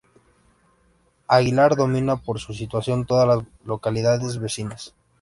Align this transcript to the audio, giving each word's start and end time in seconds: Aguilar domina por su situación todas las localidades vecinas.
Aguilar 1.27 1.75
domina 1.75 2.15
por 2.15 2.39
su 2.39 2.55
situación 2.55 3.05
todas 3.05 3.27
las 3.27 3.45
localidades 3.65 4.39
vecinas. 4.39 4.95